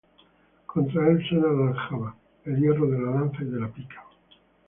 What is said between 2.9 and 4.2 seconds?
la lanza y de la pica: